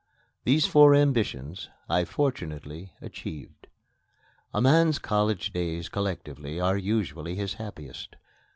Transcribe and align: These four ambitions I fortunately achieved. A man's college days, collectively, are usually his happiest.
These 0.45 0.65
four 0.65 0.95
ambitions 0.95 1.69
I 1.87 2.05
fortunately 2.05 2.91
achieved. 3.03 3.67
A 4.51 4.59
man's 4.59 4.97
college 4.97 5.53
days, 5.53 5.89
collectively, 5.89 6.59
are 6.59 6.75
usually 6.75 7.35
his 7.35 7.53
happiest. 7.53 8.15